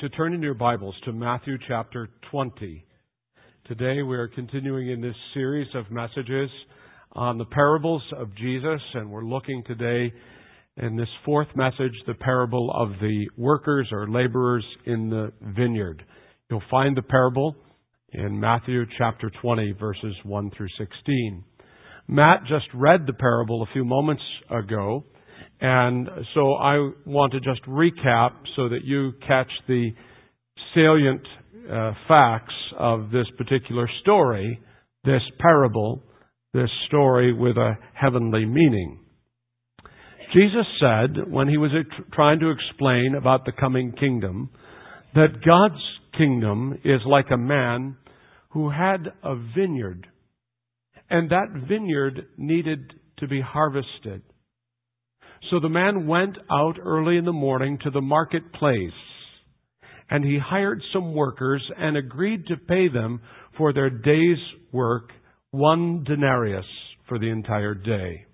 [0.00, 2.86] to turn in your Bibles to Matthew chapter 20.
[3.66, 6.48] Today we are continuing in this series of messages
[7.12, 10.10] on the parables of Jesus, and we're looking today
[10.78, 16.02] in this fourth message, the parable of the workers or laborers in the vineyard.
[16.50, 17.54] You'll find the parable
[18.14, 21.44] in Matthew chapter 20, verses 1 through 16.
[22.08, 25.04] Matt just read the parable a few moments ago,
[25.60, 29.90] and so I want to just recap so that you catch the
[30.74, 31.26] salient
[31.70, 34.60] uh, facts of this particular story,
[35.04, 36.02] this parable,
[36.54, 39.00] this story with a heavenly meaning.
[40.32, 41.70] Jesus said, when he was
[42.12, 44.50] trying to explain about the coming kingdom,
[45.14, 45.82] that God's
[46.16, 47.96] kingdom is like a man
[48.50, 50.06] who had a vineyard,
[51.08, 54.22] and that vineyard needed to be harvested.
[55.48, 58.92] So the man went out early in the morning to the marketplace,
[60.10, 63.20] and he hired some workers and agreed to pay them
[63.56, 64.38] for their day's
[64.72, 65.10] work
[65.50, 66.66] one denarius
[67.08, 68.26] for the entire day.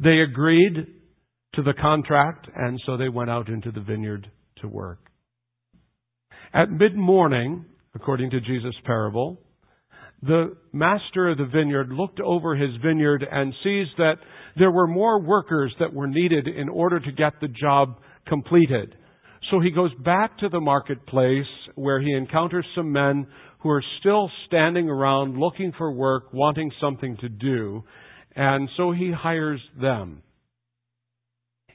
[0.00, 0.86] They agreed
[1.54, 4.98] to the contract, and so they went out into the vineyard to work.
[6.52, 9.40] At mid morning, according to Jesus' parable,
[10.26, 14.16] the master of the vineyard looked over his vineyard and sees that
[14.56, 18.94] there were more workers that were needed in order to get the job completed.
[19.50, 23.26] So he goes back to the marketplace where he encounters some men
[23.60, 27.84] who are still standing around looking for work, wanting something to do,
[28.34, 30.22] and so he hires them.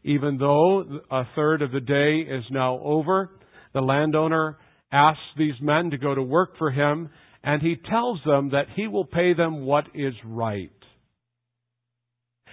[0.03, 3.29] Even though a third of the day is now over,
[3.73, 4.57] the landowner
[4.91, 7.09] asks these men to go to work for him,
[7.43, 10.71] and he tells them that he will pay them what is right.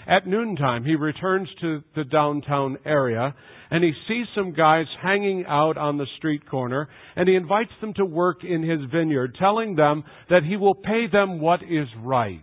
[0.06, 3.34] At noontime, he returns to the downtown area
[3.70, 7.92] and he sees some guys hanging out on the street corner and he invites them
[7.94, 12.42] to work in his vineyard, telling them that he will pay them what is right.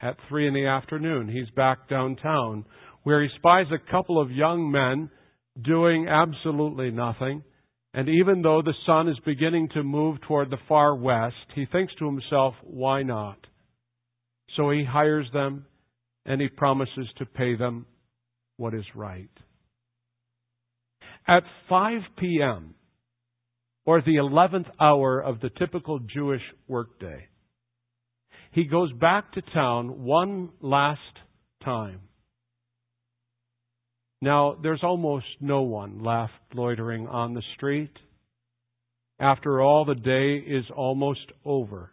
[0.00, 2.64] At three in the afternoon, he's back downtown
[3.02, 5.10] where he spies a couple of young men
[5.62, 7.42] doing absolutely nothing.
[7.94, 11.94] And even though the sun is beginning to move toward the far west, he thinks
[12.00, 13.38] to himself, why not?
[14.56, 15.66] So he hires them
[16.26, 17.86] and he promises to pay them
[18.56, 19.30] what is right.
[21.28, 22.74] At 5 p.m.,
[23.86, 27.28] or the 11th hour of the typical Jewish workday,
[28.52, 31.00] he goes back to town one last
[31.64, 32.00] time.
[34.24, 37.92] Now, there's almost no one left loitering on the street.
[39.20, 41.90] After all, the day is almost over.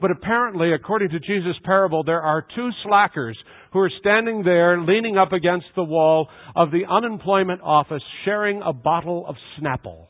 [0.00, 3.38] But apparently, according to Jesus' parable, there are two slackers
[3.72, 6.26] who are standing there leaning up against the wall
[6.56, 10.08] of the unemployment office sharing a bottle of Snapple.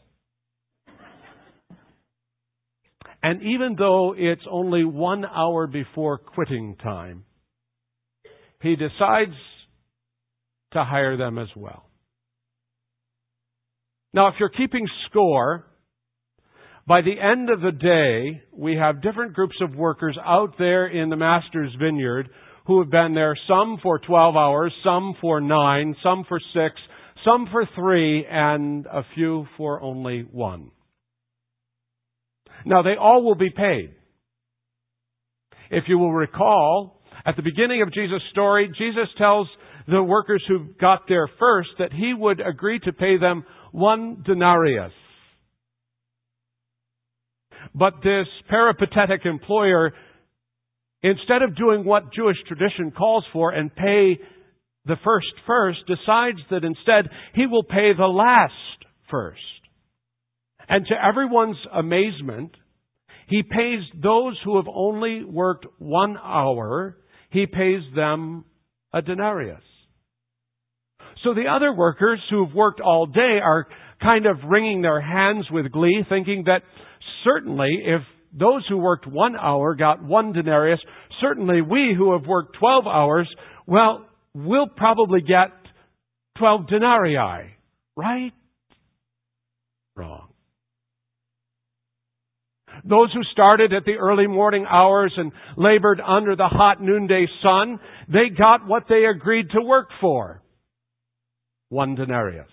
[3.22, 7.24] And even though it's only one hour before quitting time,
[8.62, 9.34] he decides
[10.72, 11.84] to hire them as well.
[14.14, 15.66] Now, if you're keeping score,
[16.86, 21.08] by the end of the day, we have different groups of workers out there in
[21.08, 22.28] the master's vineyard
[22.66, 26.74] who have been there, some for 12 hours, some for nine, some for six,
[27.24, 30.70] some for three, and a few for only one.
[32.64, 33.94] Now, they all will be paid.
[35.70, 39.48] If you will recall, at the beginning of Jesus' story, Jesus tells
[39.86, 44.92] the workers who got there first that he would agree to pay them one denarius.
[47.74, 49.92] But this peripatetic employer,
[51.02, 54.18] instead of doing what Jewish tradition calls for and pay
[54.84, 58.52] the first first, decides that instead he will pay the last
[59.10, 59.40] first.
[60.68, 62.52] And to everyone's amazement,
[63.28, 66.98] he pays those who have only worked one hour,
[67.30, 68.44] he pays them
[68.92, 69.62] a denarius.
[71.24, 73.66] So the other workers who've worked all day are
[74.00, 76.62] kind of wringing their hands with glee, thinking that
[77.24, 78.02] certainly if
[78.32, 80.80] those who worked one hour got one denarius,
[81.20, 83.28] certainly we who have worked 12 hours,
[83.66, 85.50] well, we'll probably get
[86.38, 87.54] 12 denarii,
[87.96, 88.32] right?
[89.94, 90.28] Wrong.
[92.84, 97.78] Those who started at the early morning hours and labored under the hot noonday sun,
[98.08, 100.41] they got what they agreed to work for.
[101.72, 102.50] One denarius.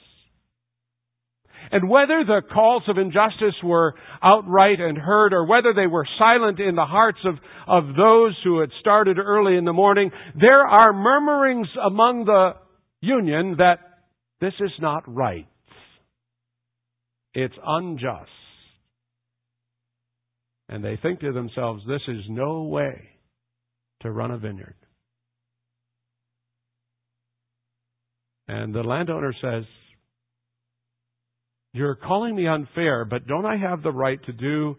[1.74, 6.62] And whether the calls of injustice were outright and heard or whether they were silent
[6.62, 7.36] in the hearts of,
[7.68, 12.52] of those who had started early in the morning, there are murmurings among the
[13.02, 13.80] union that
[14.40, 15.48] this is not right.
[17.34, 18.32] It's unjust.
[20.70, 23.10] And they think to themselves, this is no way
[24.02, 24.79] to run a vineyard.
[28.50, 29.64] And the landowner says,
[31.72, 34.76] You're calling me unfair, but don't I have the right to do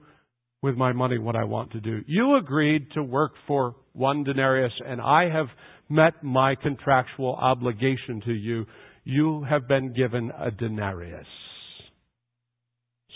[0.61, 2.01] with my money what I want to do?
[2.09, 5.47] You agreed to work for one denarius, and I have
[5.89, 8.67] met my contractual obligation to you.
[9.05, 11.27] You have been given a denarius.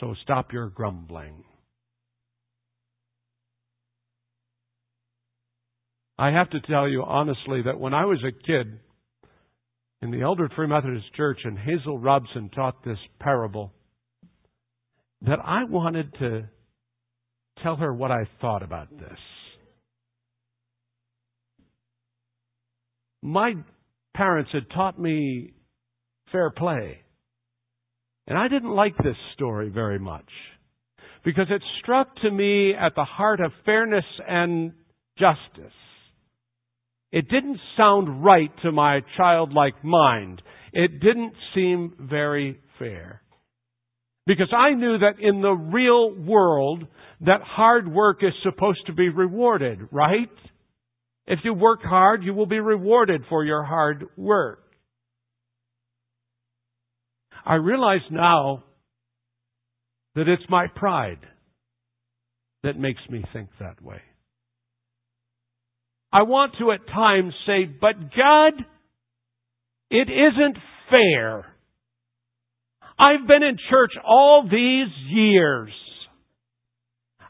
[0.01, 1.43] So stop your grumbling.
[6.17, 8.79] I have to tell you honestly that when I was a kid
[10.05, 13.73] in the Eldred Free Methodist Church and Hazel Robson taught this parable,
[15.23, 16.47] that I wanted to
[17.63, 19.19] tell her what I thought about this.
[23.23, 23.55] My
[24.15, 25.55] parents had taught me
[26.31, 26.99] fair play.
[28.27, 30.29] And I didn't like this story very much
[31.25, 34.73] because it struck to me at the heart of fairness and
[35.19, 35.73] justice.
[37.15, 40.43] It didn't sound right to my childlike mind.
[40.73, 43.23] It didn't seem very fair.
[44.27, 46.85] Because I knew that in the real world,
[47.21, 50.29] that hard work is supposed to be rewarded, right?
[51.29, 54.65] If you work hard, you will be rewarded for your hard work.
[57.47, 58.65] I realize now
[60.17, 61.21] that it's my pride
[62.65, 64.01] that makes me think that way.
[66.15, 68.53] I want to at times say, but God,
[69.91, 70.57] it isn't
[70.89, 71.45] fair.
[72.97, 75.71] I've been in church all these years.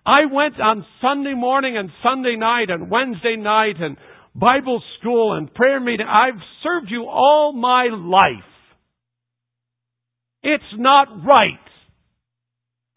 [0.05, 3.97] I went on Sunday morning and Sunday night and Wednesday night and
[4.35, 6.07] Bible school and prayer meeting.
[6.07, 8.45] I've served you all my life.
[10.43, 11.59] It's not right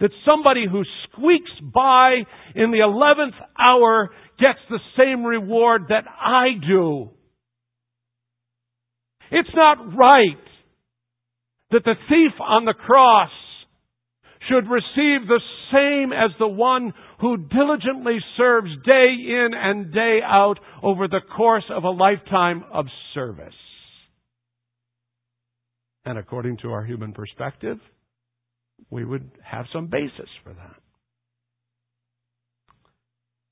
[0.01, 2.23] that somebody who squeaks by
[2.55, 7.09] in the 11th hour gets the same reward that I do.
[9.31, 10.37] It's not right
[11.71, 13.31] that the thief on the cross
[14.47, 15.41] should receive the
[15.71, 21.65] same as the one who diligently serves day in and day out over the course
[21.69, 23.53] of a lifetime of service.
[26.05, 27.79] And according to our human perspective,
[28.89, 30.75] we would have some basis for that.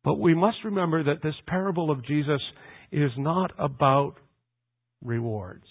[0.06, 2.42] But we must remember that this parable of Jesus
[2.92, 4.14] is not about
[5.04, 5.66] rewards.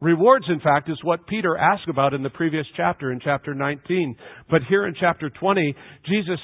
[0.00, 4.16] Rewards, in fact, is what Peter asked about in the previous chapter, in chapter 19.
[4.50, 5.74] But here in chapter 20,
[6.04, 6.40] Jesus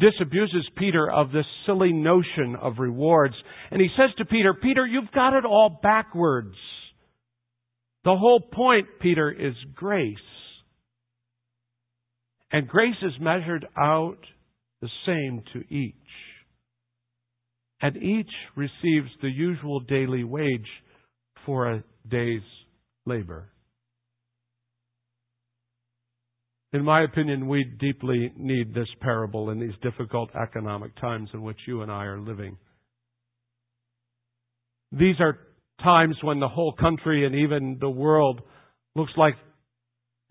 [0.00, 3.34] disabuses Peter of this silly notion of rewards.
[3.70, 6.56] And he says to Peter, Peter, you've got it all backwards.
[8.04, 10.16] The whole point, Peter, is grace.
[12.50, 14.18] And grace is measured out
[14.84, 15.94] the same to each.
[17.80, 20.68] And each receives the usual daily wage
[21.46, 22.42] for a day's
[23.06, 23.48] labor.
[26.74, 31.58] In my opinion, we deeply need this parable in these difficult economic times in which
[31.66, 32.58] you and I are living.
[34.92, 35.38] These are
[35.82, 38.42] times when the whole country and even the world
[38.94, 39.34] looks like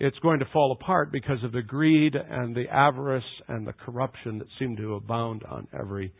[0.03, 4.37] it's going to fall apart because of the greed and the avarice and the corruption
[4.39, 6.11] that seem to abound on every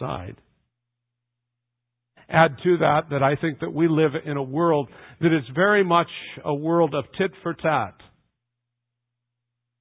[0.00, 0.36] side.
[2.30, 4.88] Add to that that I think that we live in a world
[5.20, 6.08] that is very much
[6.46, 7.94] a world of tit for tat.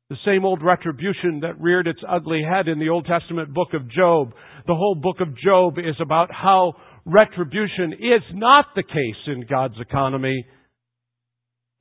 [0.09, 3.89] The same old retribution that reared its ugly head in the Old Testament book of
[3.89, 4.33] Job.
[4.67, 6.73] The whole book of Job is about how
[7.05, 10.45] retribution is not the case in God's economy.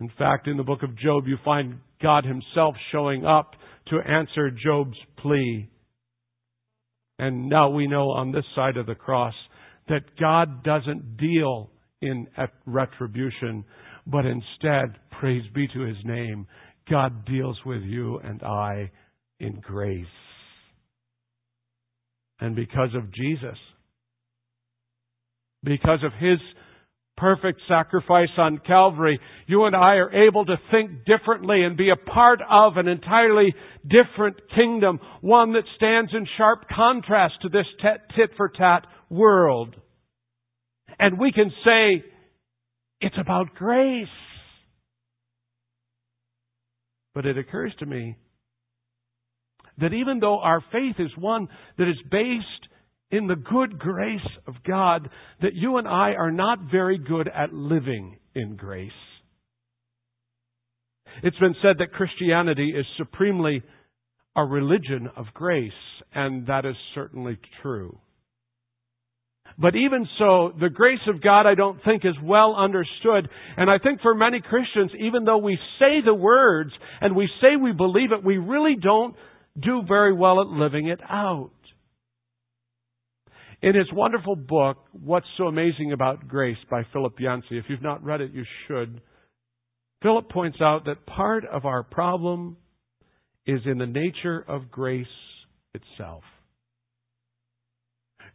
[0.00, 3.52] In fact, in the book of Job, you find God Himself showing up
[3.88, 5.68] to answer Job's plea.
[7.18, 9.34] And now we know on this side of the cross
[9.88, 11.70] that God doesn't deal
[12.02, 12.26] in
[12.66, 13.64] retribution,
[14.06, 16.46] but instead, praise be to His name,
[16.90, 18.90] God deals with you and I
[19.38, 20.06] in grace.
[22.40, 23.56] And because of Jesus,
[25.62, 26.38] because of His
[27.16, 31.96] perfect sacrifice on Calvary, you and I are able to think differently and be a
[31.96, 33.54] part of an entirely
[33.86, 39.74] different kingdom, one that stands in sharp contrast to this tit for tat world.
[40.98, 42.04] And we can say,
[43.00, 44.06] it's about grace.
[47.14, 48.16] But it occurs to me
[49.78, 52.68] that even though our faith is one that is based
[53.14, 55.08] in the good grace of God
[55.40, 58.90] that you and I are not very good at living in grace.
[61.22, 63.62] It's been said that Christianity is supremely
[64.34, 65.70] a religion of grace,
[66.12, 67.96] and that is certainly true.
[69.56, 73.28] But even so, the grace of God I don't think is well understood.
[73.56, 77.54] And I think for many Christians, even though we say the words and we say
[77.54, 79.14] we believe it, we really don't
[79.62, 81.52] do very well at living it out.
[83.64, 88.04] In his wonderful book, What's So Amazing About Grace by Philip Yancey, if you've not
[88.04, 89.00] read it, you should.
[90.02, 92.58] Philip points out that part of our problem
[93.46, 95.06] is in the nature of grace
[95.72, 96.24] itself.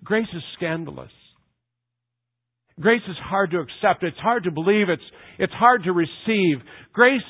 [0.04, 1.12] Grace is scandalous.
[2.80, 4.04] Grace is hard to accept.
[4.04, 4.90] It's hard to believe.
[4.90, 5.04] It's,
[5.38, 6.58] it's hard to receive.
[6.92, 7.22] Grace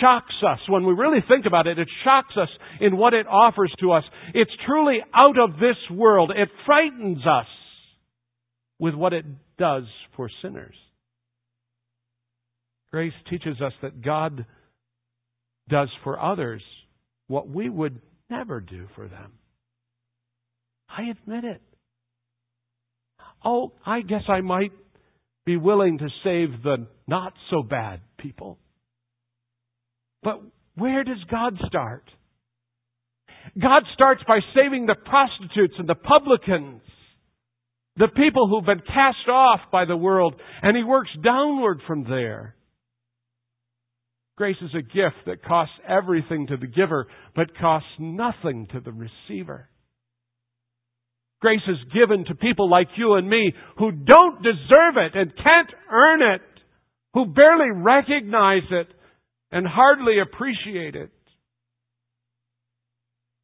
[0.00, 0.58] shocks us.
[0.68, 2.48] When we really think about it, it shocks us
[2.80, 4.04] in what it offers to us.
[4.34, 6.32] It's truly out of this world.
[6.34, 7.46] It frightens us
[8.78, 9.24] with what it
[9.58, 9.84] does
[10.16, 10.74] for sinners.
[12.90, 14.44] Grace teaches us that God
[15.68, 16.62] does for others
[17.28, 19.32] what we would never do for them.
[20.88, 21.62] I admit it.
[23.44, 24.72] Oh, I guess I might
[25.44, 28.58] be willing to save the not so bad people.
[30.22, 30.40] But
[30.76, 32.04] where does God start?
[33.60, 36.82] God starts by saving the prostitutes and the publicans,
[37.96, 42.54] the people who've been cast off by the world, and He works downward from there.
[44.38, 48.92] Grace is a gift that costs everything to the giver, but costs nothing to the
[48.92, 49.68] receiver.
[51.40, 55.70] Grace is given to people like you and me who don't deserve it and can't
[55.90, 56.40] earn it,
[57.14, 58.86] who barely recognize it
[59.52, 61.10] and hardly appreciate it.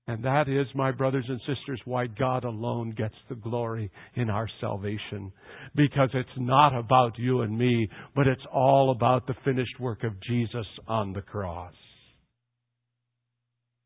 [0.09, 4.49] And that is, my brothers and sisters, why God alone gets the glory in our
[4.59, 5.31] salvation.
[5.77, 10.15] Because it's not about you and me, but it's all about the finished work of
[10.27, 11.75] Jesus on the cross.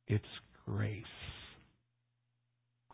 [0.07, 0.25] It's
[0.65, 1.03] grace.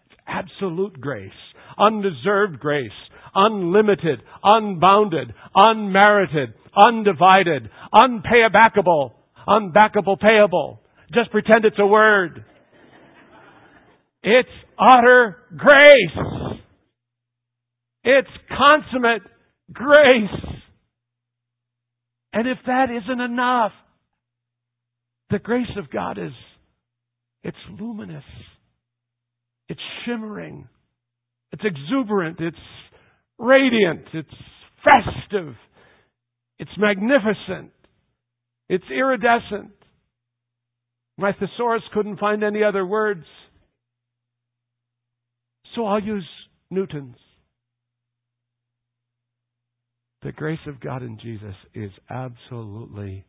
[0.06, 1.30] It's absolute grace.
[1.78, 2.90] Undeserved grace.
[3.34, 4.22] Unlimited.
[4.42, 5.34] Unbounded.
[5.54, 6.54] Unmerited.
[6.74, 7.68] Undivided.
[7.92, 9.12] Unpaybackable.
[9.46, 10.80] Unbackable payable.
[11.14, 12.44] Just pretend it's a word.
[14.22, 16.62] It's utter grace.
[18.04, 19.22] It's consummate
[19.72, 20.58] grace.
[22.32, 23.72] And if that isn't enough,
[25.30, 26.32] the grace of God is,
[27.42, 28.24] it's luminous.
[29.68, 30.68] It's shimmering.
[31.52, 32.38] It's exuberant.
[32.40, 32.56] It's
[33.38, 34.06] radiant.
[34.12, 34.28] It's
[34.84, 35.54] festive.
[36.58, 37.72] It's magnificent.
[38.68, 39.70] It's iridescent.
[41.16, 43.24] My thesaurus couldn't find any other words.
[45.74, 46.26] So I'll use
[46.70, 47.16] Newton's.
[50.22, 53.24] The grace of God in Jesus is absolutely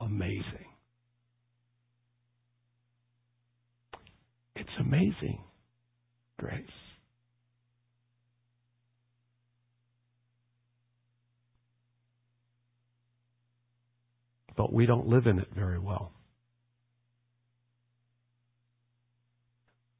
[0.00, 0.66] amazing.
[4.56, 5.40] It's amazing
[6.38, 6.64] grace.
[14.60, 16.12] But we don't live in it very well.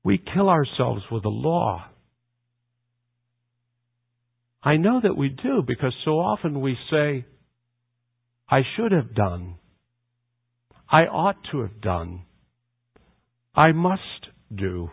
[0.02, 1.85] we kill ourselves with the law.
[4.62, 7.25] I know that we do because so often we say,
[8.49, 9.57] I should have done.
[10.90, 12.23] I ought to have done.
[13.55, 14.02] I must
[14.55, 14.90] do.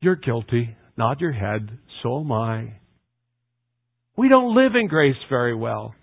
[0.00, 0.76] You're guilty.
[0.96, 1.78] Nod your head.
[2.02, 2.78] So am I.
[4.16, 5.94] We don't live in grace very well.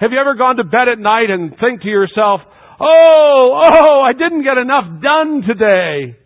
[0.00, 2.40] Have you ever gone to bed at night and think to yourself,
[2.80, 6.16] oh, oh, I didn't get enough done today?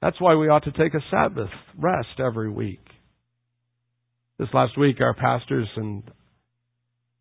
[0.00, 2.84] That's why we ought to take a Sabbath rest every week.
[4.38, 6.02] This last week, our pastors and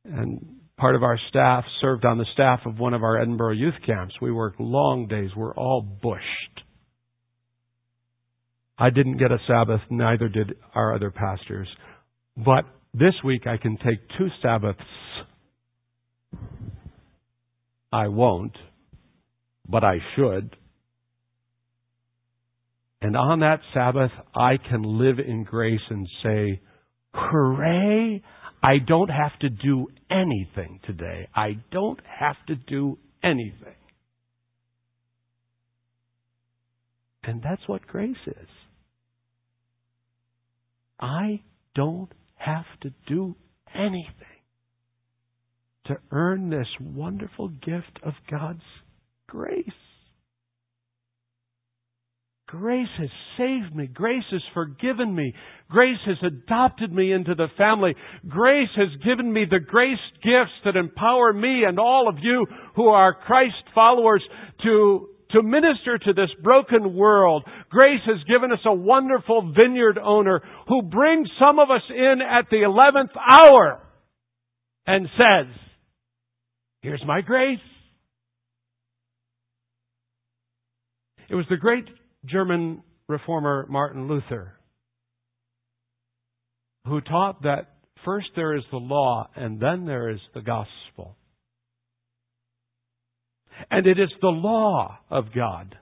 [0.04, 3.76] and part of our staff served on the staff of one of our Edinburgh youth
[3.86, 4.16] camps.
[4.20, 5.30] We worked long days.
[5.36, 6.66] We're all bushed.
[8.80, 11.68] I didn't get a Sabbath, neither did our other pastors.
[12.36, 14.80] But this week I can take two Sabbaths.
[17.92, 18.56] I won't,
[19.68, 20.56] but I should.
[23.02, 26.62] And on that Sabbath, I can live in grace and say,
[27.14, 28.22] hooray!
[28.64, 31.28] I don't have to do anything today.
[31.36, 33.76] I don't have to do anything.
[37.24, 38.48] And that's what grace is.
[41.00, 41.42] I
[41.74, 42.10] don't
[42.44, 43.36] have to do
[43.74, 44.06] anything
[45.86, 48.62] to earn this wonderful gift of God's
[49.28, 49.66] grace.
[52.48, 53.88] Grace has saved me.
[53.88, 55.34] Grace has forgiven me.
[55.70, 57.96] Grace has adopted me into the family.
[58.28, 62.46] Grace has given me the grace gifts that empower me and all of you
[62.76, 64.22] who are Christ followers
[64.64, 67.44] to, to minister to this broken world.
[67.70, 72.50] Grace has given us a wonderful vineyard owner who brings some of us in at
[72.50, 73.82] the 11th hour
[74.86, 75.54] and says,
[76.82, 77.60] here's my grace.
[81.30, 81.86] It was the great
[82.26, 84.58] German reformer Martin Luther
[86.86, 91.16] who taught that first there is the law and then there is the gospel.
[93.70, 95.76] And it is the law of God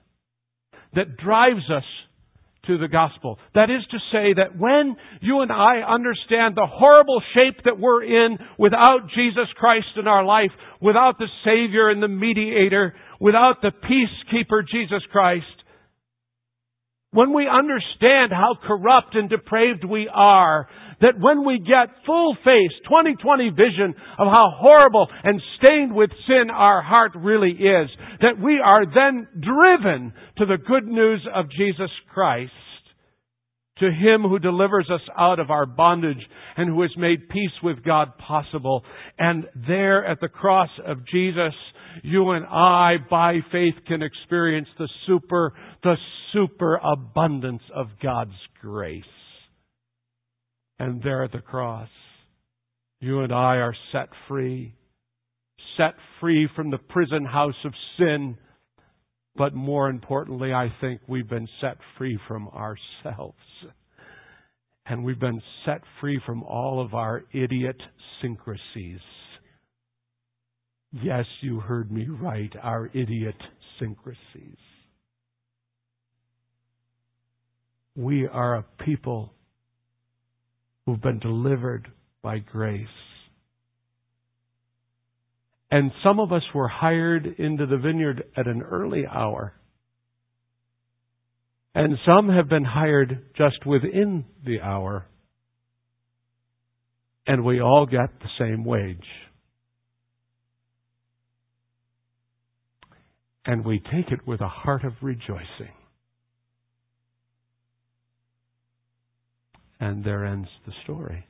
[0.95, 1.83] that drives us
[2.67, 3.39] to the gospel.
[3.55, 8.03] That is to say that when you and I understand the horrible shape that we're
[8.03, 13.71] in without Jesus Christ in our life, without the Savior and the mediator, without the
[13.71, 15.45] peacekeeper Jesus Christ,
[17.11, 20.67] when we understand how corrupt and depraved we are,
[21.01, 26.49] that when we get full face, 2020 vision of how horrible and stained with sin
[26.51, 27.89] our heart really is,
[28.21, 32.51] that we are then driven to the good news of Jesus Christ,
[33.79, 36.21] to Him who delivers us out of our bondage
[36.57, 38.83] and who has made peace with God possible.
[39.17, 41.53] And there at the cross of Jesus,
[42.03, 45.95] you and I, by faith, can experience the super, the
[46.33, 48.31] superabundance of God's
[48.61, 49.03] grace.
[50.77, 51.89] And there at the cross,
[53.01, 54.73] you and I are set free,
[55.77, 58.37] set free from the prison house of sin.
[59.35, 63.37] But more importantly, I think we've been set free from ourselves.
[64.85, 67.75] And we've been set free from all of our idiot
[68.21, 69.01] idiosyncrasies.
[70.91, 73.35] Yes, you heard me right, our idiot
[73.79, 74.57] idiosyncrasies.
[77.99, 79.33] We are a people
[80.85, 81.89] who've been delivered
[82.21, 82.87] by grace.
[85.69, 89.53] And some of us were hired into the vineyard at an early hour.
[91.75, 95.05] And some have been hired just within the hour.
[97.27, 99.03] And we all get the same wage.
[103.45, 105.73] And we take it with a heart of rejoicing.
[109.79, 111.25] And there ends the story.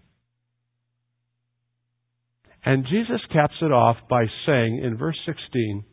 [2.65, 5.85] And Jesus caps it off by saying in verse 16,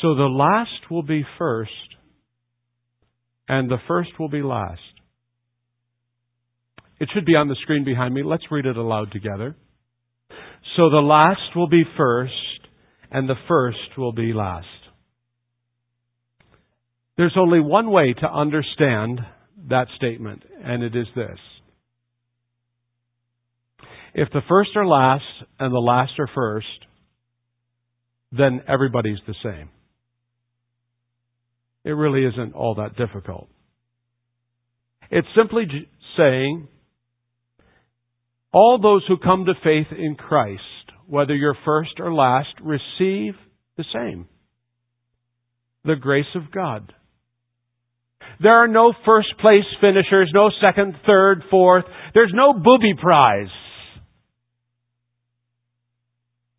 [0.00, 1.70] So the last will be first,
[3.48, 4.80] and the first will be last.
[6.98, 8.22] It should be on the screen behind me.
[8.22, 9.56] Let's read it aloud together.
[10.76, 12.32] So the last will be first,
[13.10, 14.66] and the first will be last.
[17.16, 19.20] There's only one way to understand
[19.68, 21.38] that statement, and it is this.
[24.14, 25.24] If the first are last
[25.58, 26.66] and the last are first,
[28.32, 29.70] then everybody's the same.
[31.84, 33.48] It really isn't all that difficult.
[35.10, 35.66] It's simply
[36.16, 36.68] saying
[38.52, 40.62] all those who come to faith in Christ,
[41.06, 43.34] whether you're first or last, receive
[43.76, 44.28] the same
[45.86, 46.92] the grace of God.
[48.40, 51.84] There are no first place finishers, no second, third, fourth.
[52.14, 53.48] There's no booby prize.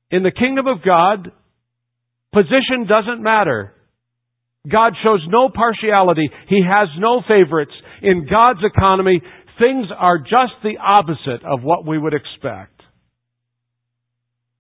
[0.10, 1.32] In the kingdom of God,
[2.34, 3.74] position doesn't matter.
[4.70, 6.30] God shows no partiality.
[6.50, 7.72] He has no favorites.
[8.02, 9.22] In God's economy,
[9.64, 12.77] things are just the opposite of what we would expect.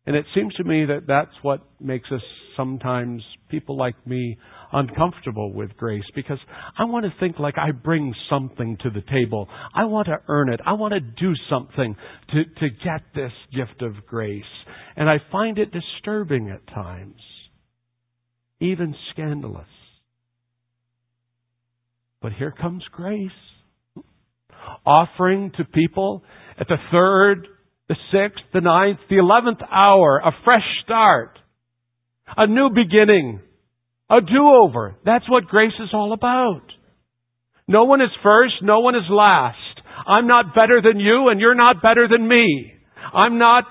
[0.07, 2.21] And it seems to me that that's what makes us
[2.55, 4.37] sometimes, people like me,
[4.71, 6.39] uncomfortable with grace because
[6.79, 9.49] I want to think like I bring something to the table.
[9.75, 10.61] I want to earn it.
[10.65, 11.95] I want to do something
[12.29, 14.43] to, to get this gift of grace.
[14.95, 17.19] And I find it disturbing at times,
[18.61, 19.67] even scandalous.
[22.21, 23.29] But here comes grace.
[24.85, 26.23] Offering to people
[26.57, 27.47] at the third,
[27.89, 31.39] the sixth, the ninth, the eleventh hour, a fresh start,
[32.35, 33.39] a new beginning,
[34.09, 34.95] a do-over.
[35.05, 36.63] That's what grace is all about.
[37.67, 39.57] No one is first, no one is last.
[40.07, 42.73] I'm not better than you and you're not better than me.
[43.13, 43.65] I'm not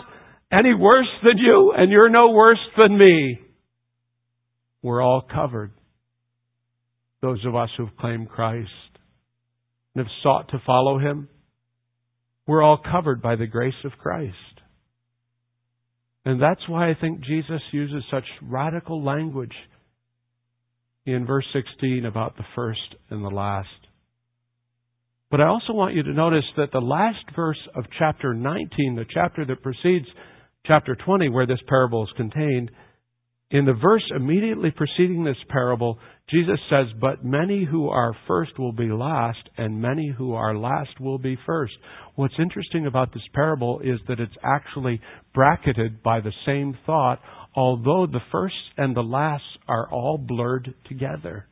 [0.53, 3.39] any worse than you and you're no worse than me.
[4.83, 5.73] We're all covered.
[7.23, 8.71] Those of us who've claimed Christ
[9.95, 11.29] and have sought to follow Him,
[12.47, 14.35] we're all covered by the grace of Christ.
[16.25, 19.55] And that's why I think Jesus uses such radical language
[21.05, 22.81] in verse 16 about the first
[23.11, 23.69] and the last.
[25.31, 29.07] But I also want you to notice that the last verse of chapter 19, the
[29.13, 30.07] chapter that precedes
[30.65, 32.71] chapter 20, where this parable is contained,
[33.51, 38.73] in the verse immediately preceding this parable, Jesus says, But many who are first will
[38.73, 41.75] be last, and many who are last will be first.
[42.17, 45.01] What's interesting about this parable is that it's actually
[45.33, 47.21] bracketed by the same thought,
[47.55, 51.47] although the first and the last are all blurred together.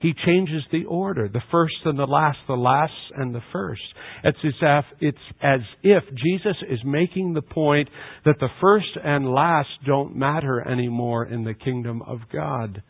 [0.00, 3.82] He changes the order, the first and the last, the last and the first.
[4.24, 7.88] It's as if, it's as if Jesus is making the point
[8.24, 12.82] that the first and last don't matter anymore in the kingdom of God.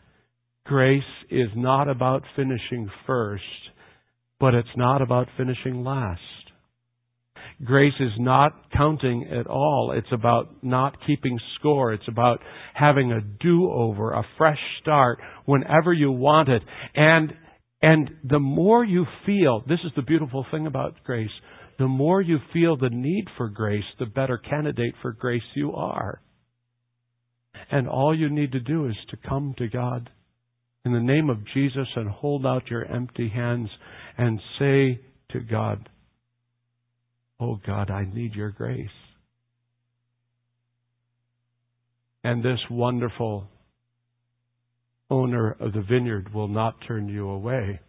[0.65, 3.43] Grace is not about finishing first,
[4.39, 6.21] but it's not about finishing last.
[7.63, 9.93] Grace is not counting at all.
[9.95, 11.93] It's about not keeping score.
[11.93, 12.39] It's about
[12.73, 16.63] having a do-over, a fresh start whenever you want it.
[16.95, 17.33] And,
[17.81, 21.29] and the more you feel, this is the beautiful thing about grace,
[21.77, 26.21] the more you feel the need for grace, the better candidate for grace you are.
[27.69, 30.09] And all you need to do is to come to God
[30.83, 33.69] in the name of Jesus and hold out your empty hands
[34.17, 34.99] and say
[35.31, 35.87] to God,
[37.41, 38.87] Oh God, I need your grace.
[42.23, 43.47] And this wonderful
[45.09, 47.79] owner of the vineyard will not turn you away.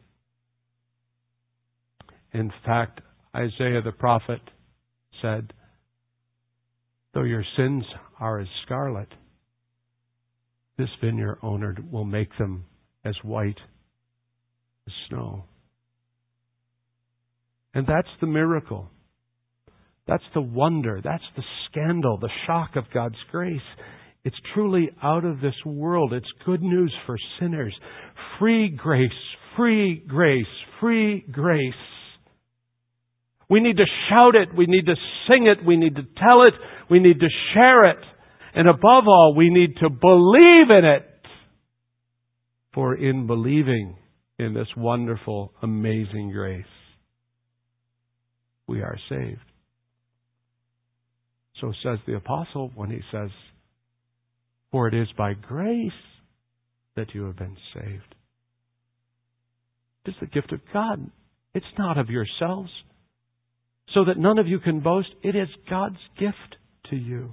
[2.33, 3.03] In fact,
[3.37, 4.41] Isaiah the prophet
[5.21, 5.53] said,
[7.13, 7.85] Though your sins
[8.19, 9.09] are as scarlet,
[10.79, 12.65] this vineyard owner will make them
[13.05, 13.61] as white
[14.87, 15.45] as snow.
[17.75, 18.92] And that's the miracle.
[20.07, 21.01] That's the wonder.
[21.03, 23.61] That's the scandal, the shock of God's grace.
[24.25, 26.13] It's truly out of this world.
[26.13, 27.75] It's good news for sinners.
[28.39, 29.11] Free grace,
[29.57, 30.47] free grace,
[30.81, 31.73] free grace.
[33.49, 34.57] We need to shout it.
[34.57, 34.95] We need to
[35.29, 35.65] sing it.
[35.65, 36.55] We need to tell it.
[36.91, 37.99] We need to share it.
[38.55, 41.09] And above all, we need to believe in it.
[42.75, 43.97] For in believing
[44.39, 46.65] in this wonderful, amazing grace,
[48.67, 49.52] we are saved.
[51.63, 53.31] So says the apostle when he says,
[54.73, 55.93] For it is by grace
[56.97, 58.15] that you have been saved.
[60.05, 61.09] It's the gift of God.
[61.55, 62.71] It's not of yourselves.
[63.95, 65.09] So that none of you can boast.
[65.23, 66.57] It is God's gift
[66.91, 67.33] to you.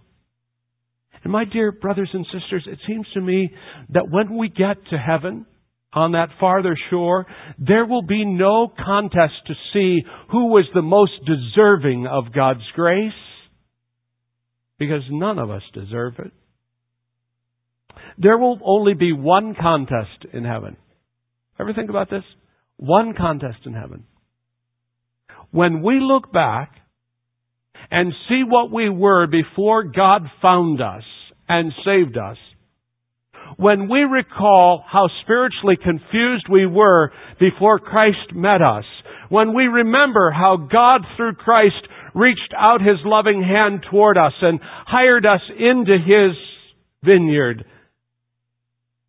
[1.23, 3.49] And my dear brothers and sisters, it seems to me
[3.89, 5.47] that when we get to heaven,
[5.91, 7.25] on that farther shore,
[7.57, 13.11] there will be no contest to see who was the most deserving of God's grace
[14.79, 16.31] because none of us deserve it.
[18.17, 20.77] There will only be one contest in heaven.
[21.59, 22.23] Ever think about this?
[22.77, 24.05] One contest in heaven.
[25.51, 26.71] When we look back
[27.91, 31.03] and see what we were before God found us
[31.47, 32.37] and saved us,
[33.57, 38.85] when we recall how spiritually confused we were before Christ met us,
[39.29, 44.59] when we remember how God through Christ reached out his loving hand toward us and
[44.61, 46.35] hired us into his
[47.03, 47.65] vineyard.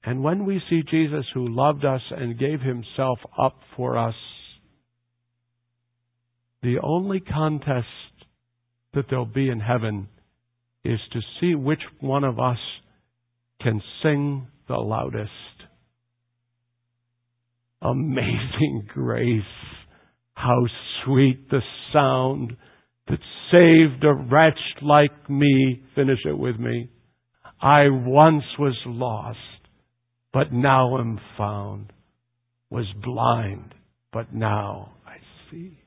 [0.05, 4.15] And when we see Jesus who loved us and gave himself up for us,
[6.63, 7.87] the only contest
[8.95, 10.09] that there'll be in heaven
[10.85, 12.59] is to see which one of us
[13.63, 15.31] can sing the loudest.
[17.83, 19.43] Amazing grace.
[20.35, 20.65] How
[21.05, 21.61] sweet the
[21.93, 22.57] sound
[23.11, 23.18] that
[23.51, 25.83] saved a wretch like me.
[25.94, 26.88] Finish it with me.
[27.61, 29.38] I once was lost,
[30.33, 31.92] but now am found.
[32.70, 33.75] Was blind,
[34.12, 35.16] but now I
[35.51, 35.79] see.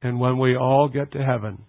[0.00, 1.64] And when we all get to heaven,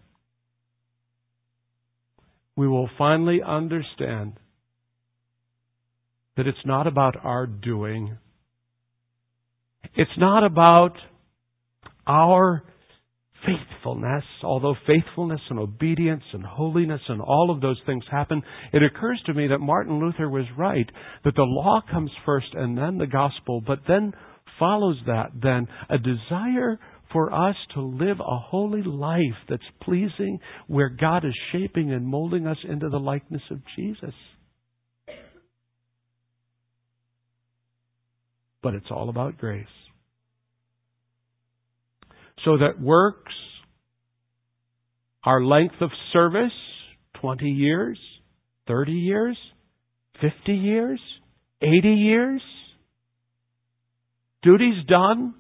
[2.55, 4.33] we will finally understand
[6.37, 8.17] that it's not about our doing.
[9.95, 10.95] It's not about
[12.05, 12.63] our
[13.45, 19.21] faithfulness, although faithfulness and obedience and holiness and all of those things happen, it occurs
[19.25, 20.89] to me that Martin Luther was right,
[21.23, 24.13] that the law comes first and then the gospel, but then
[24.59, 26.79] follows that then a desire
[27.11, 32.47] for us to live a holy life that's pleasing where God is shaping and molding
[32.47, 34.15] us into the likeness of Jesus.
[38.63, 39.67] But it's all about grace
[42.45, 43.31] so that works,
[45.23, 46.51] our length of service,
[47.21, 47.97] 20 years,
[48.67, 49.37] 30 years,
[50.21, 50.99] 50 years?
[51.61, 52.41] 80 years?
[54.43, 55.35] Duty's done?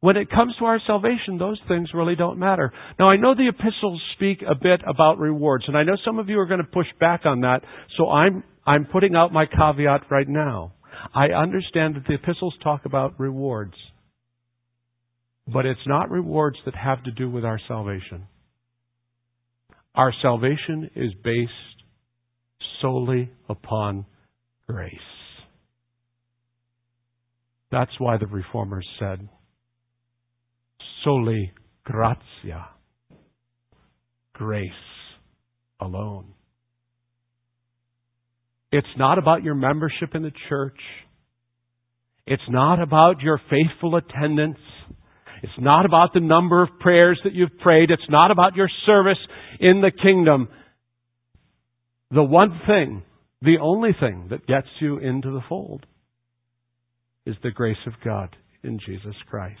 [0.00, 2.72] When it comes to our salvation, those things really don't matter.
[2.98, 6.28] Now, I know the epistles speak a bit about rewards, and I know some of
[6.28, 7.62] you are going to push back on that,
[7.96, 10.74] so I'm, I'm putting out my caveat right now.
[11.14, 13.74] I understand that the epistles talk about rewards,
[15.46, 18.26] but it's not rewards that have to do with our salvation.
[19.94, 21.52] Our salvation is based
[22.82, 24.06] solely upon
[24.68, 24.92] grace.
[27.70, 29.28] That's why the reformers said,
[31.02, 31.52] soli
[31.84, 32.68] gratia,
[34.34, 34.70] grace
[35.80, 36.32] alone.
[38.72, 40.78] It's not about your membership in the church.
[42.26, 44.58] It's not about your faithful attendance.
[45.42, 47.90] It's not about the number of prayers that you've prayed.
[47.90, 49.18] It's not about your service
[49.60, 50.48] in the kingdom.
[52.10, 53.02] The one thing,
[53.42, 55.84] the only thing that gets you into the fold
[57.24, 59.60] is the grace of God in Jesus Christ.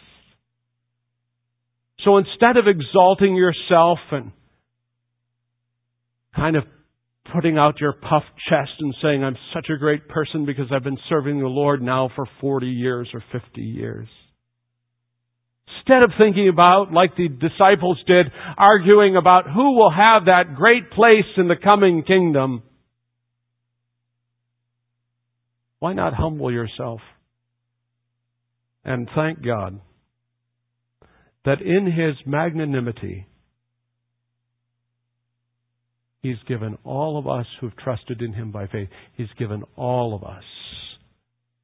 [2.04, 4.32] So instead of exalting yourself and
[6.34, 6.64] kind of
[7.34, 10.98] putting out your puffed chest and saying, I'm such a great person because I've been
[11.08, 14.08] serving the Lord now for 40 years or 50 years.
[15.78, 18.26] Instead of thinking about, like the disciples did,
[18.58, 22.62] arguing about who will have that great place in the coming kingdom,
[25.78, 27.00] why not humble yourself
[28.84, 29.80] and thank God
[31.44, 33.26] that in His magnanimity,
[36.22, 40.24] He's given all of us who've trusted in Him by faith, He's given all of
[40.24, 40.42] us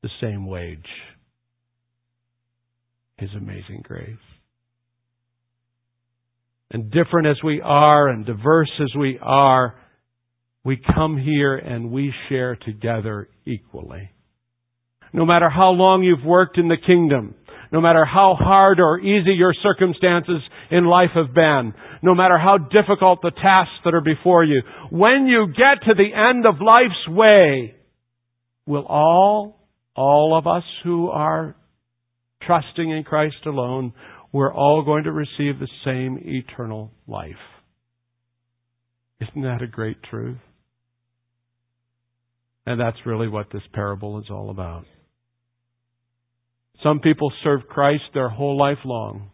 [0.03, 0.87] the same wage.
[3.23, 4.17] His amazing grace.
[6.73, 9.77] And different as we are and diverse as we are,
[10.65, 14.11] we come here and we share together equally.
[15.13, 17.37] No matter how long you've worked in the kingdom,
[17.71, 22.59] no matter how hard or easy your circumstances in life have been, no matter how
[22.59, 27.09] difficult the tasks that are before you, when you get to the end of life's
[27.09, 27.77] way,
[28.67, 31.55] will all, all of us who are
[32.47, 33.93] trusting in Christ alone,
[34.33, 37.35] we're all going to receive the same eternal life.
[39.21, 40.39] Isn't that a great truth?
[42.67, 44.85] And that's really what this parable is all about.
[46.83, 49.31] Some people serve Christ their whole life long.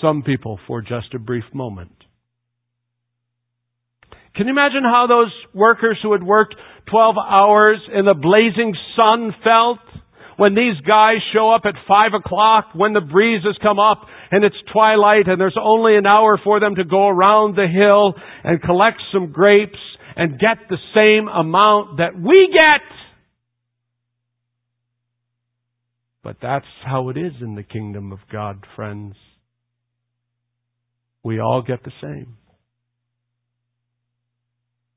[0.00, 1.92] Some people for just a brief moment.
[4.34, 6.54] Can you imagine how those workers who had worked
[6.90, 9.78] 12 hours in the blazing sun felt
[10.40, 14.42] when these guys show up at 5 o'clock when the breeze has come up and
[14.42, 18.62] it's twilight and there's only an hour for them to go around the hill and
[18.62, 19.78] collect some grapes
[20.16, 22.80] and get the same amount that we get?
[26.24, 29.16] But that's how it is in the kingdom of God, friends.
[31.22, 32.38] We all get the same.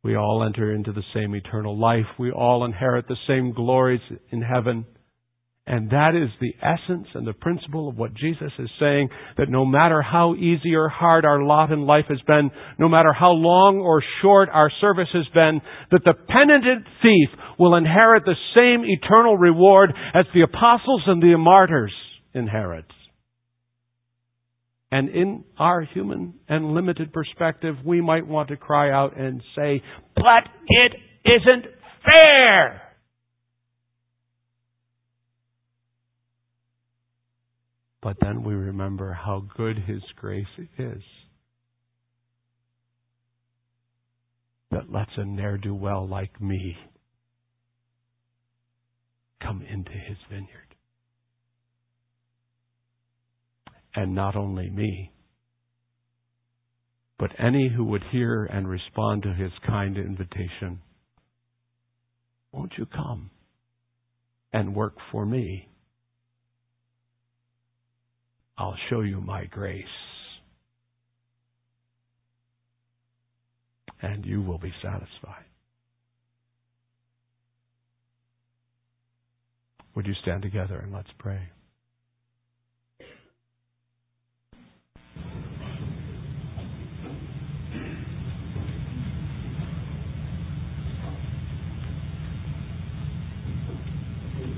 [0.03, 2.08] We all enter into the same eternal life.
[2.17, 3.99] We all inherit the same glories
[4.32, 4.86] in heaven.
[5.65, 9.63] And that is the essence and the principle of what Jesus is saying, that no
[9.63, 13.80] matter how easy or hard our lot in life has been, no matter how long
[13.80, 19.38] or short our service has been, that the penitent thief will inherit the same eternal
[19.38, 21.93] reward as the apostles and the martyrs
[22.34, 22.86] inherit.
[24.91, 29.82] And in our human and limited perspective, we might want to cry out and say,
[30.13, 30.93] but it
[31.26, 31.65] isn't
[32.08, 32.82] fair!
[38.03, 40.45] But then we remember how good His grace
[40.77, 41.01] is.
[44.71, 46.75] That lets a ne'er do well like me
[49.41, 50.49] come into His vineyard.
[53.95, 55.13] And not only me,
[57.17, 60.81] but any who would hear and respond to His kind invitation.
[62.51, 63.29] Won't you come
[64.51, 65.69] and work for me?
[68.57, 69.85] I'll show you my grace.
[74.01, 75.45] And you will be satisfied.
[79.95, 81.39] Would you stand together and let's pray?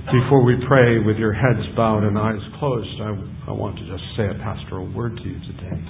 [0.05, 4.03] Before we pray with your heads bowed and eyes closed, I, I want to just
[4.15, 5.81] say a pastoral word to you today.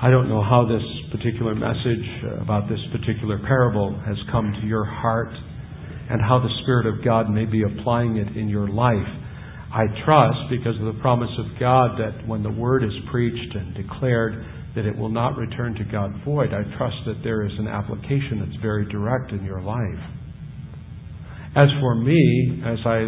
[0.00, 2.06] I don't know how this particular message
[2.40, 5.34] about this particular parable has come to your heart
[6.10, 9.10] and how the Spirit of God may be applying it in your life.
[9.74, 13.74] I trust, because of the promise of God, that when the Word is preached and
[13.74, 14.46] declared,
[14.76, 16.54] that it will not return to God void.
[16.54, 20.19] I trust that there is an application that's very direct in your life.
[21.56, 22.98] As for me, as I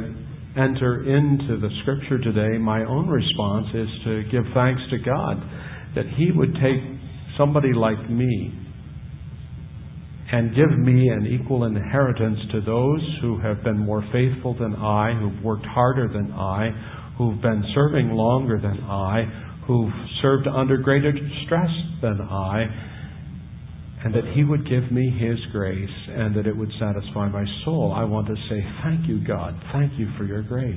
[0.59, 5.40] enter into the Scripture today, my own response is to give thanks to God
[5.94, 6.83] that He would take
[7.38, 8.52] somebody like me
[10.33, 15.14] and give me an equal inheritance to those who have been more faithful than I,
[15.14, 16.70] who've worked harder than I,
[17.18, 19.24] who've been serving longer than I,
[19.66, 21.12] who've served under greater
[21.44, 22.64] stress than I,
[24.05, 27.93] and that He would give me His grace and that it would satisfy my soul.
[27.95, 29.55] I want to say, Thank you, God.
[29.73, 30.77] Thank you for your grace.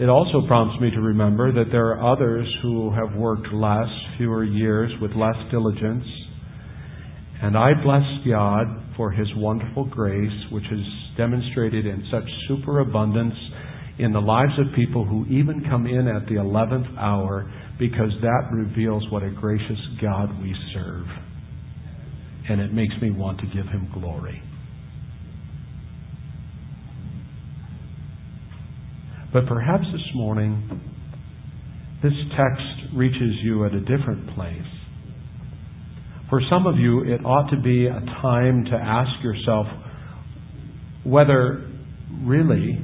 [0.00, 4.44] It also prompts me to remember that there are others who have worked less, fewer
[4.44, 6.04] years, with less diligence.
[7.42, 10.86] And I bless God for His wonderful grace, which is
[11.16, 13.34] demonstrated in such superabundance
[13.98, 18.50] in the lives of people who even come in at the 11th hour because that
[18.52, 21.06] reveals what a gracious God we serve.
[22.48, 24.42] And it makes me want to give Him glory.
[29.32, 30.68] But perhaps this morning,
[32.02, 34.60] this text reaches you at a different place.
[36.28, 39.66] For some of you, it ought to be a time to ask yourself
[41.04, 41.66] whether
[42.24, 42.78] really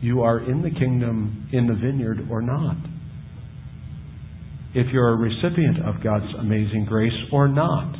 [0.00, 2.76] you are in the kingdom, in the vineyard, or not.
[4.74, 7.96] If you're a recipient of God's amazing grace or not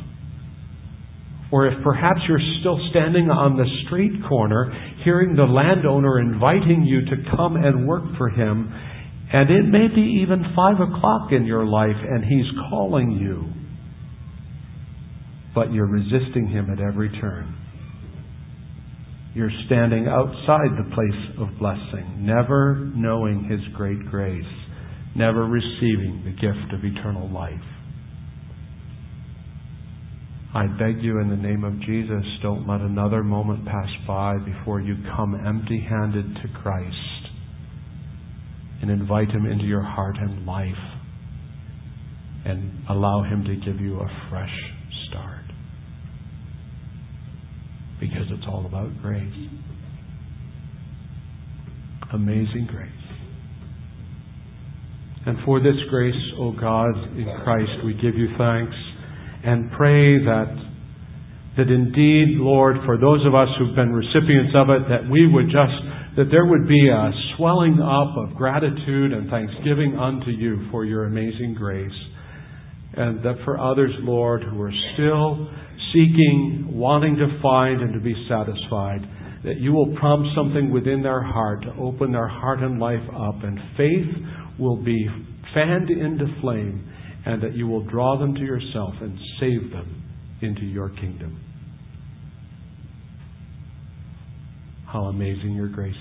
[1.51, 4.71] or if perhaps you're still standing on the street corner
[5.03, 8.71] hearing the landowner inviting you to come and work for him,
[9.31, 13.45] and it may be even five o'clock in your life and he's calling you,
[15.55, 17.55] but you're resisting him at every turn.
[19.33, 24.43] You're standing outside the place of blessing, never knowing his great grace,
[25.15, 27.53] never receiving the gift of eternal life.
[30.53, 34.81] I beg you in the name of Jesus, don't let another moment pass by before
[34.81, 36.95] you come empty handed to Christ
[38.81, 40.65] and invite Him into your heart and life
[42.45, 44.55] and allow Him to give you a fresh
[45.09, 45.45] start.
[47.99, 49.49] Because it's all about grace.
[52.11, 53.08] Amazing grace.
[55.25, 58.75] And for this grace, O God, in Christ, we give you thanks
[59.43, 60.69] and pray that
[61.57, 65.47] that indeed, Lord, for those of us who've been recipients of it, that we would
[65.47, 65.75] just
[66.15, 71.05] that there would be a swelling up of gratitude and thanksgiving unto you for your
[71.05, 71.95] amazing grace.
[72.93, 75.49] And that for others, Lord, who are still
[75.93, 79.01] seeking, wanting to find and to be satisfied,
[79.43, 83.43] that you will prompt something within their heart to open their heart and life up,
[83.43, 84.09] and faith
[84.59, 85.07] will be
[85.53, 86.85] fanned into flame
[87.25, 90.03] and that you will draw them to yourself and save them
[90.41, 91.39] into your kingdom.
[94.87, 95.93] How amazing your grace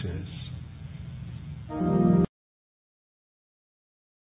[1.70, 2.24] is.